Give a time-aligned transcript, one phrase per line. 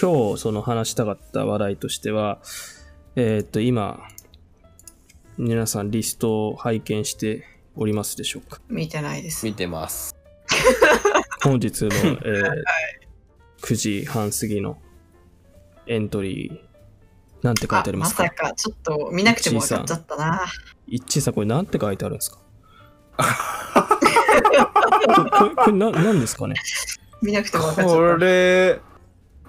[0.00, 2.38] 今日その話したかった話題としては、
[3.16, 4.00] えーっと、今、
[5.36, 7.44] 皆さんリストを拝見して
[7.74, 8.60] おりますでしょうか？
[8.68, 9.44] 見てないです。
[9.46, 10.14] 見てます。
[11.42, 12.62] 本日の、えー
[13.60, 14.78] 9時半過ぎの
[15.88, 18.22] エントリー、なんて書いてありまか？
[18.22, 20.46] ますさか、ちょっと見なくても分かっちゃったな。
[20.86, 22.38] 一致さん、これなんて書いてあるんですか？
[25.64, 26.54] これな、なんですかね？
[27.20, 28.80] 見なくても分かっちこゃっれ、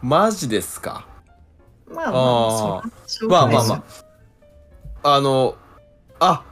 [0.01, 1.05] マジですか？
[1.87, 1.93] た。
[1.95, 3.83] まあまああ、ーまあまあま
[5.03, 5.15] あ。
[5.15, 5.55] あの、
[6.19, 6.43] あ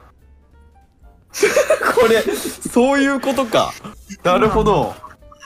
[1.94, 3.72] これ、そういうことか。
[4.24, 4.94] なるほど。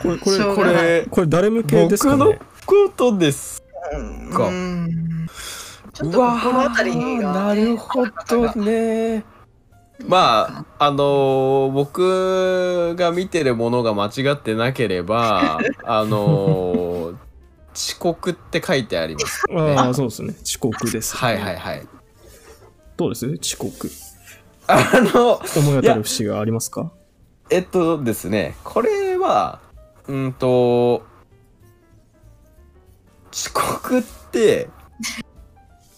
[0.00, 3.62] これ、これ、こしょうがないれ、これ誰向けですか僕のねことです。
[3.92, 4.46] うんか？
[4.46, 5.26] うん
[5.92, 9.24] ちょっとここの辺りが、なるほどね。
[10.06, 17.01] まあ、あのー僕が見てるものが間違ってなければ、あのー
[17.74, 19.42] 遅刻って書いてあります。
[19.50, 20.34] ああ、そうですね。
[20.42, 21.86] 遅刻です、はいはいはい。
[22.96, 23.26] どうです？
[23.40, 23.90] 遅刻。
[24.66, 25.42] あの、思い
[25.80, 26.92] 当たる節がありますか？
[27.50, 29.60] えっとですね、これは、
[30.08, 31.02] うんと、
[33.32, 34.68] 遅刻って、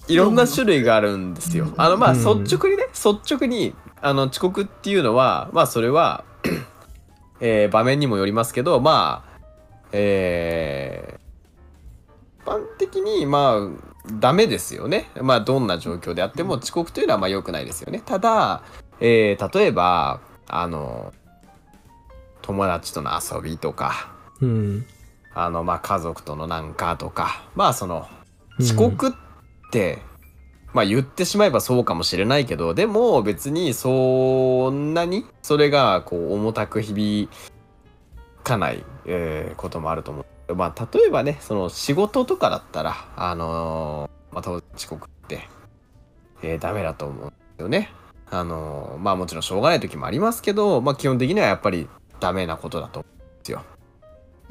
[0.09, 1.73] いろんな種類があるんですよ。
[1.77, 6.25] あの、まあ、うん率直にね、率直に、あの、遅刻っていうのは、まあ、それは、
[7.41, 9.39] えー場面にもよりますけど、まあ、
[9.93, 11.14] え
[12.45, 15.11] 般的に、まあ、ダメですよね。
[15.21, 18.03] まあ、どんな状況であっても遅刻というのは、まあ、良くないですよね。
[18.05, 18.63] ただ、
[19.01, 21.13] えー例えば、あの、
[22.43, 24.87] 友達との遊びとか、うん。
[25.35, 28.07] あの、まあ、家族とのなんかとか、まあ、その、
[28.61, 29.13] 遅刻っ
[29.73, 29.99] て、
[30.75, 37.29] まあ、言ってしまえばそうかもしれないけど、でも別にそんなにそれがこう重たく響
[38.43, 40.27] かない、えーこともあると思う。
[40.53, 45.49] まあ、例えばね、その仕事とかだったら、あのーまあ、当然遅刻って、
[46.43, 47.91] えーダメだと思うんですよね。
[48.31, 51.89] あのーまあもちろんしょうがない時もありますけど、まあ基本的にはやっぱり
[52.21, 53.63] ダメなことだと思うんですよ。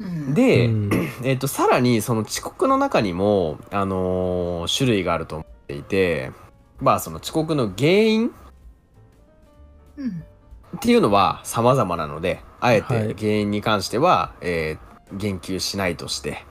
[0.00, 0.90] うんで、うん
[1.22, 6.32] えっとさらにその遅刻の中にも、あのー種類があると思っていて
[6.80, 8.32] まあその遅刻の原因
[9.96, 10.24] うん
[10.76, 16.44] っていうのは様々なのであえはいて原因に関しては、えー言及しないとして、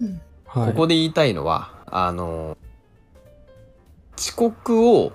[0.00, 0.20] うん。
[0.46, 2.68] はい、ここで言いたいのはあのー
[4.18, 5.12] 遅刻を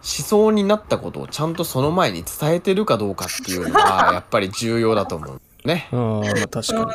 [0.00, 5.88] しそうになったことをちゃんとその前に伝えてるかどうかっていうのは やっぱり重要だと思うね。
[5.92, 6.94] ああ、まあ確かな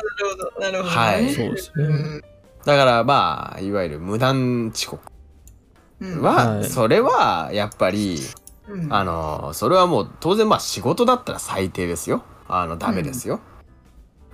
[0.56, 0.90] ほど、なるほど。
[0.90, 0.90] ね。
[0.90, 1.32] はい。
[1.32, 1.84] そうですね。
[1.84, 2.24] うん。
[2.64, 5.12] だからまあいわゆる無断遅刻。
[6.00, 6.22] うん。
[6.22, 6.64] は、はい。
[6.64, 8.20] それはやっぱり
[8.68, 8.92] うん。
[8.92, 12.22] あのそれはもう当然まあ仕事だったら最低ですよ。
[12.48, 13.40] あのダメですよ、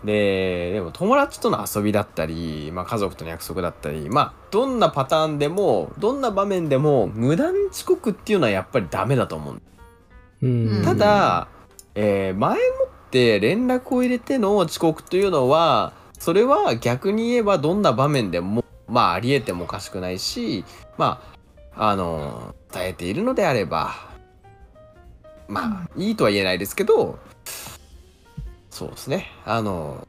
[0.04, 9.62] ででも友達との遊びだったり、まあ、家族との約束だったりまあどんなパターンでもどんな場面でも無断遅刻っていうのはやっぱりダメだと思う
[10.42, 10.82] うん。
[10.84, 11.48] ただ、
[11.94, 12.60] えー前も
[13.06, 20.64] って連絡を入れての遅刻というのはそれは逆に言えばどんな場面でもまあありえてもおかしくないし
[20.98, 21.22] ま
[21.74, 23.94] ああの伝えているのであれば
[25.48, 27.18] まあいいとは言えないですけど
[28.76, 30.06] そうですねあの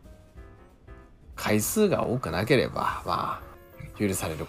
[1.38, 4.46] 回数が多くなければまあ許される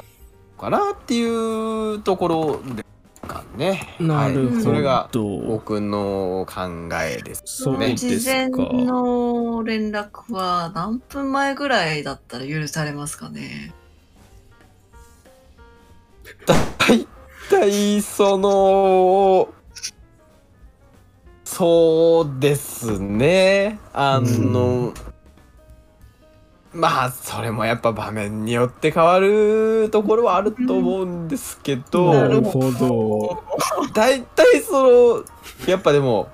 [0.59, 2.84] かなっていうところで
[3.23, 3.95] すかね。
[4.01, 4.55] なるほど。
[4.56, 7.43] はい、それが僕の考えです。
[7.45, 8.62] そうねです事前か。
[8.62, 13.73] の連絡は何分前ぐらいだったら許されますかね？
[16.45, 17.06] 大
[17.49, 19.49] 体その
[21.59, 24.95] そうですねあの、
[26.73, 33.43] まあそれもやっぱ場面によって変わるところはあると思うんですけど、なるほど。
[33.93, 35.25] 大体その
[35.67, 36.29] やっぱでも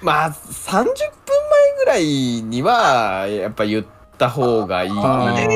[0.00, 0.94] まあ30分前
[1.80, 2.04] ぐらい
[2.42, 3.86] にはやっぱ言っ
[4.18, 4.90] た方がいい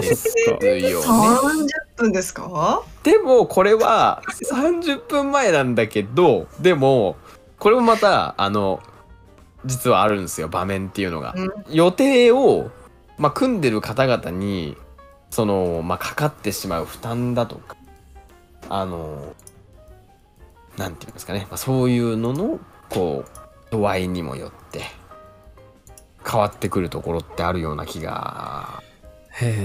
[0.01, 0.69] ですよね。
[0.97, 1.67] 30
[1.97, 2.83] 分ですか？
[3.03, 7.17] でもこれは30分前なんだけどでも
[7.59, 8.81] これもまたあの
[9.65, 11.35] 実はあるんですよ場面っていうのが。
[11.37, 11.51] うん。
[11.71, 12.71] 予定を、
[13.19, 14.77] まあ、組んでる方々に
[15.31, 17.77] その、まあ、かかってしまう負担だとか
[18.69, 19.35] あの
[20.77, 22.59] なんていうんですかね、まあ、そういうのの
[22.89, 23.31] こう
[23.71, 24.81] 度合いにもよって
[26.31, 28.83] 変わってくるところってあるような気が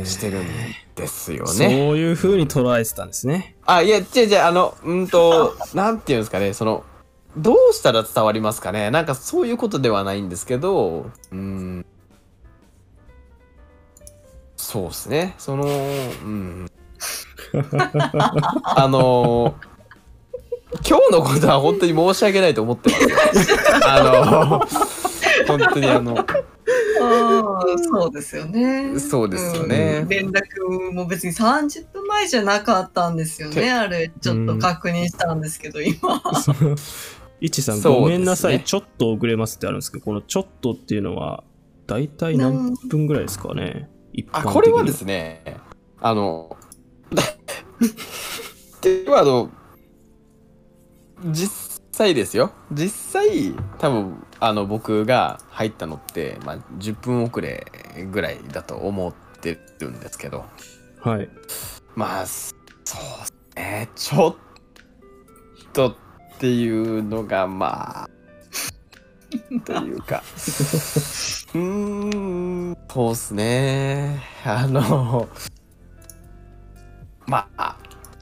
[0.03, 0.47] してるん
[0.95, 1.89] ですよそうね。
[1.91, 3.55] いう風に捉えてたんですね。
[3.65, 6.83] あ、いや、違う違う、あの、うんと、なんていうんですかね、その、
[7.37, 11.85] どうしたら伝わりますかねなんかそういうことではないんですけど、うーん。
[14.55, 15.35] そうですね。
[15.37, 16.71] その、うん。
[18.63, 19.55] あの
[20.87, 23.57] 今日のことは本当に申し訳ないと思ってますよ。
[23.85, 24.59] あの
[25.47, 26.25] 本当にあの、
[27.89, 28.99] そうですよね。
[28.99, 33.71] そうですよねうん連絡も別に30分前じゃなかったんですよてね。
[33.71, 36.21] あれ、ちょっと確認したんですけど、今。
[37.41, 41.43] いちさん、ねごめんなさい、ちょっと遅れますってあるんですけど、このちょっとっていうのは、
[41.87, 43.89] 大体何分ぐらいですかね？
[44.13, 45.43] 一般あ、的にこれはですね、
[45.99, 46.55] あの、
[48.81, 49.51] ではあの、
[51.31, 52.51] 実際ですよ。
[52.71, 57.65] 実際、多分、あの、僕が入ったのって、まあ、10分遅れ
[58.11, 60.45] ぐらいだと思ってるんですけど、
[61.01, 61.29] はい。
[61.95, 62.53] まあ、そ
[62.97, 64.35] うですね、ちょっ
[65.71, 68.09] とっていうのが、まあ、
[69.65, 71.59] というか、 うー
[72.71, 75.29] ん、そうっすね、あの、
[77.27, 77.64] まあ、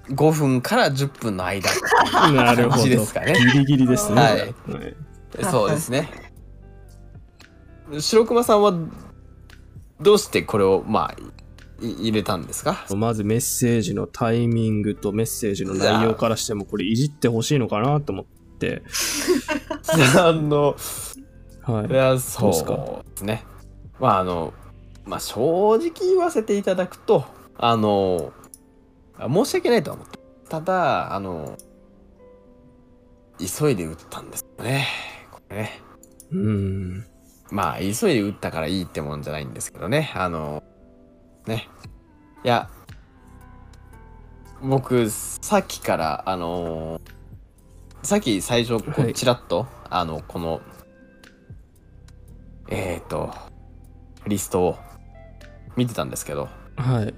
[0.09, 2.75] 5分から10分の間っていうなるほど。
[2.75, 3.33] 感じですかね。
[3.53, 4.21] ギリギリですね。
[4.21, 4.55] はいはい
[5.49, 6.09] そうですね。
[7.99, 8.73] 白熊さんは、
[9.99, 11.15] どうしてこれを、まあ、
[11.81, 12.85] い入れたんですか？
[12.95, 18.25] まずメッセージのタイミングとメッセージの内容からしても、これいじってほしいのかなと思っ
[18.59, 18.83] て、
[20.19, 20.75] あの、
[21.63, 21.93] はいい。
[21.93, 23.43] や、そうですね。
[23.99, 24.53] まあ、あの、
[25.05, 25.39] まあ、正
[25.75, 27.25] 直言わせていただくと、
[27.57, 28.42] あの、あ
[29.17, 30.19] 申し訳ないとは思って。
[30.49, 31.57] ただ、あの、
[33.39, 34.87] 急いで打ったんですよね。
[35.31, 35.81] これね。
[36.31, 37.05] うん。
[37.51, 40.11] まあ、急いで打ったからいいってもんじゃないんですけどね。
[40.15, 40.63] あの、
[41.45, 41.67] ね。
[42.43, 42.69] いや、
[44.61, 47.01] 僕、さっきから、あの
[48.01, 50.61] さっき最初、こう、はいちらっと、あの、この、
[52.69, 53.33] えっ、ー、と、
[54.25, 54.77] リストを
[55.75, 57.13] 見てたんですけど、はい。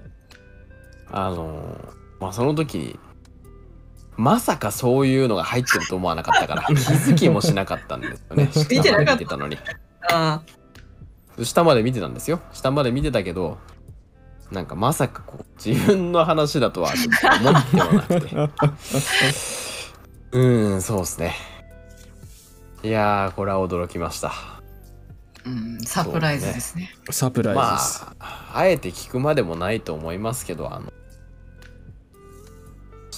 [1.17, 2.99] あのまあ、その時に、
[4.17, 8.51] まさかそういうのが入ってると思わなかったから、 気づきもしなかったんですよね。
[8.69, 9.57] 見てなかった下まで見てたのに。
[10.11, 10.41] あ
[11.41, 12.41] 下まで見てたんですよ。
[12.51, 13.57] 下まで見てたけど、
[14.51, 16.91] なんかまさかこう、自分の話だとは
[17.41, 18.35] 思ってもなくて。
[20.31, 21.33] うーん、そうですね。
[22.83, 24.33] いやー、これは驚きました。
[25.45, 26.93] うん、サプライズですね。
[27.09, 28.05] サプライズまです。
[28.19, 30.91] あ、あえて聞くまでもないと思いますけど、あの、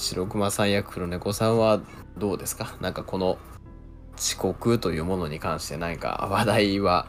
[0.02, 1.82] 白熊さんや黒猫さんは
[2.18, 2.78] どうですか？
[2.82, 3.38] なんかこの
[4.18, 7.08] 遅刻というものに関して何か話題は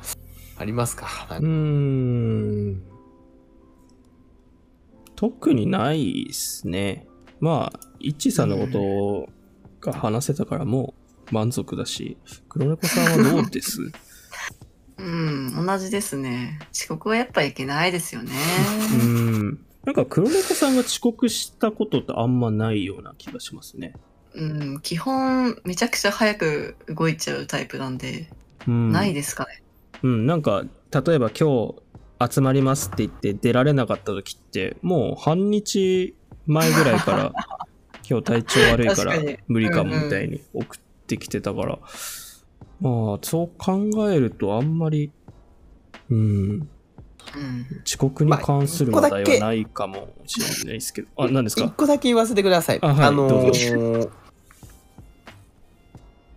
[0.56, 1.06] ありますか？
[1.28, 2.82] かーん。
[5.16, 7.06] 特にないですね。
[7.40, 8.66] まあ、イッチーさんのこ
[9.82, 10.94] とが話せたからも
[11.30, 12.16] う満足だし、
[12.48, 13.80] 黒猫さんはどうです？
[14.98, 16.58] うん、同じですね。
[16.72, 18.32] 遅刻はやっぱいけないですよね。
[18.32, 19.64] うーん。
[19.88, 23.94] なんか黒猫さんが遅刻したことってあんまないような気がしますね。
[24.34, 28.28] うん、基本めちゃくちゃ早く動いちゃうタイプなんで、
[28.66, 28.92] うん。
[28.92, 29.62] ないですかね。
[30.02, 31.74] うん、なんか、例えば今
[32.20, 36.14] 日集まりますって言って出られなかった時って、もう半日
[36.44, 37.32] 前ぐらいから、
[38.06, 39.14] 今日体調悪いから
[39.46, 41.78] 無理かもうんうんみたいに送ってきてたから、
[42.82, 45.10] まあ、そう考えるとあんまり、
[46.10, 46.68] うん、
[47.36, 47.66] うん。
[47.86, 52.78] 遅刻に関するまあ話題はないかもしれないですけど、あ、何です一か個だけ言わせてください。
[52.82, 54.10] あはいのどうー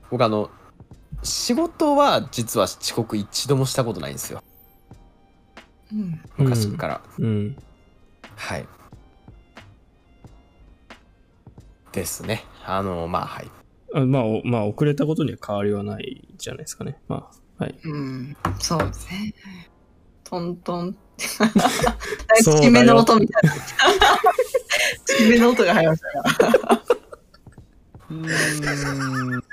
[0.10, 0.50] 僕あの、
[1.24, 4.40] 仕事は実は遅刻一度もしたことないんですよ。
[5.92, 6.22] うん。
[6.38, 7.02] 昔から。
[7.20, 7.58] うん。
[8.36, 8.66] はい。
[11.94, 12.44] ですね。
[12.66, 13.48] あの、まあ、はい。
[13.94, 16.98] あまあ、おまあ、遅れたことには変わりはないじゃないですかね。
[17.08, 17.30] ま
[17.60, 17.76] あ、はい。
[17.84, 18.36] うん。
[18.60, 19.34] そうですね。
[20.32, 20.96] トントン。
[21.20, 23.56] そうだよ大きめの音みたいな。
[25.14, 26.84] 大きめの音が入りましたが。
[28.10, 29.44] うーん。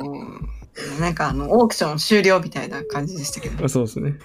[0.00, 0.48] うん
[0.98, 3.64] なんかあの、オークション終了みたいな感じでしたけど。
[3.64, 4.18] あそうですね。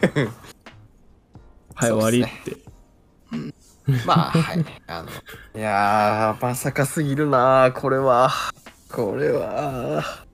[1.76, 2.58] はい、終わりって。
[4.06, 4.66] まあ、はい。
[4.88, 8.32] あの、いやー、まさかすぎるなこれは。
[8.90, 10.26] これは。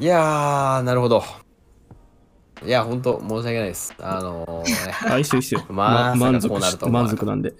[0.00, 1.22] いやー、なるほど。
[2.64, 3.94] いや、ほんと、申し訳ないです。
[3.98, 5.64] あのー、ね、 あ、一緒一緒。
[5.68, 7.54] まさか満足こうなるしと満足なんで。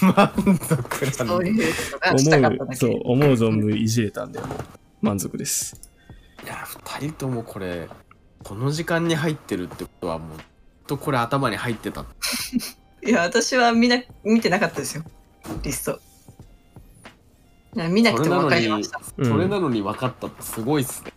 [0.00, 2.76] 満足そうなんで。
[2.76, 4.48] そう、思う存分いじれたんで、もう
[5.02, 5.80] 満足です。
[6.44, 7.88] いや、二人ともこれ、
[8.44, 10.38] この時間に入ってるってことは、もう、
[10.86, 12.04] とこれ頭に入ってた。
[13.04, 15.04] いや、私は見な、見てなかったですよ。
[15.62, 16.00] リスト。
[17.76, 19.00] いや見なくても分かりました。
[19.18, 21.12] うんそれなのに分かったってすごいっすね。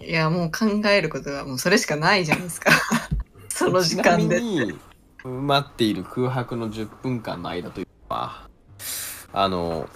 [0.00, 2.70] いや、もう考えることはもうそれしかないじゃないですか。
[3.48, 4.40] その時ちなみ間で。
[4.40, 4.78] に、
[5.24, 8.48] 待っている空白の10分間の間というのは、
[9.32, 9.88] あの、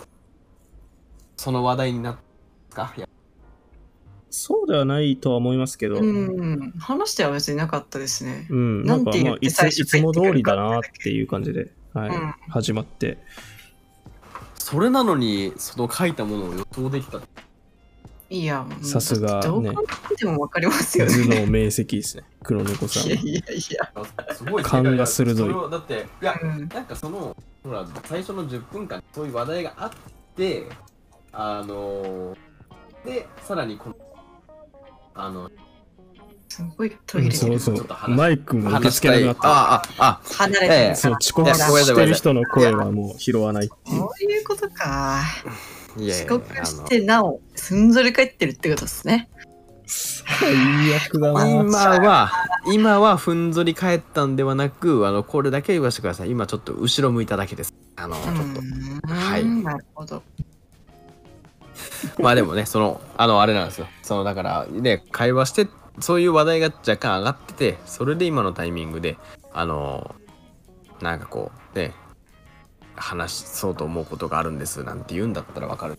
[1.37, 2.95] その話題になったか？
[4.31, 6.73] そうではないとは思いますけど、ううん、ん。
[6.79, 8.47] 話しては別になかったですね。
[8.51, 13.19] なんかなんて言まあいついつも通りだなっていう感じで、はいうん始まって、
[14.59, 17.21] それなのに、その書いたものを予想できた。
[18.31, 21.13] いや、もうさすがねどう考えてもわかりますよね。
[21.13, 23.09] 頭脳明晰ですね、黒猫さんは。
[23.09, 23.57] いやいやい
[24.27, 24.35] や。
[24.35, 29.91] すごい勘が鋭いだって、いや、うんなんかその、ほら、最初の10分間、そういう話題があっ
[30.37, 30.69] て、
[31.33, 32.37] あの
[33.05, 33.97] で、さらにこの、
[35.15, 35.51] あの、
[36.59, 37.61] すごい途切れてる。
[37.61, 38.91] そうそうマイクも受。
[38.91, 39.49] 付けなくなった。
[39.49, 40.97] あ、あ、あ、離れてる。
[40.97, 43.99] そう、遅刻してる人の声はもう拾わないっていう。
[43.99, 45.23] そういうことか。
[45.97, 49.29] 遅刻してなお、すんぞり返ってるってことですね。
[49.87, 50.53] 最
[50.97, 51.49] 悪だな。
[51.49, 52.33] 今は、
[52.73, 56.31] 今はふんぞり返ったんではなく、あの、これだけ言わせてください。
[56.31, 57.73] 今ちょっと後ろ向いただけです。
[57.95, 59.07] あの、ちょっと。
[59.07, 60.25] とはいなるほど。
[62.19, 63.87] まあでもね、その、あの、あれなんですよ。
[64.03, 65.69] その、だから、ね、会話して、
[66.01, 69.17] そういう話題が若干上がってて、それで今のタイミングで、
[69.53, 70.15] あの、
[71.01, 71.93] なんかこう、ね、
[72.97, 75.99] 話そうと思うことがあるんですなんて言うんだったらわかる。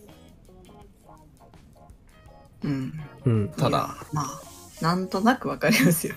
[2.62, 2.92] うん。
[3.24, 3.48] うん。
[3.50, 4.40] ただまあ、
[4.80, 6.14] なんとなくわかりますよ。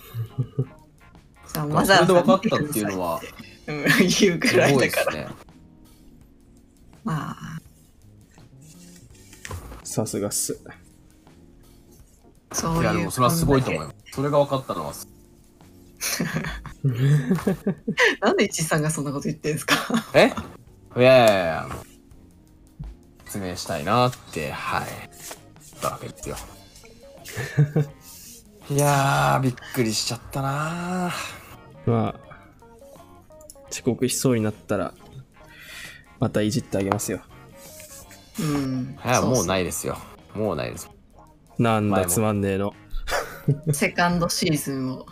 [1.54, 3.22] じゃあ、そわざわざれで分かったっていうのは、
[3.68, 3.86] うん、
[4.20, 5.06] 言うくすらいだから。
[5.06, 5.28] ごいですね。
[7.04, 7.60] まあ、
[9.84, 10.60] さすがっす。
[12.54, 12.82] そういう。
[12.82, 13.96] いや、でもそれはすごいと思います。
[14.14, 14.94] それが分かったのは、
[18.22, 19.76] なんで一さんがそんなこと言ってんすか？
[20.14, 20.34] え？
[20.98, 21.68] いやいやいや、
[23.26, 24.88] 説明したいなって、はい。
[24.88, 26.36] 言ったわけですよ。
[28.70, 31.92] いやー、びっくりしちゃったなー。
[31.92, 32.20] まあ、
[33.72, 34.94] 遅刻しそうになったら、
[36.20, 37.22] またいじってあげますよ。
[38.40, 38.98] うん。
[39.04, 39.48] いや、もうい。
[39.48, 39.98] ないですよ。
[40.34, 40.90] もうないです。
[41.58, 42.74] なんだつまんねえの。
[43.74, 45.06] セカンドシーズンを。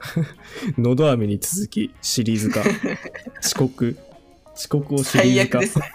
[0.78, 2.60] のど飴に続きシリーズ化。
[3.42, 3.96] 遅刻。
[4.54, 5.58] 遅刻をシリーズ化。
[5.58, 5.92] 最悪ですね。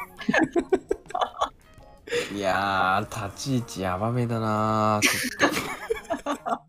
[2.36, 5.08] いやー、立ち位置やばめだなー。
[5.08, 6.69] ちょっと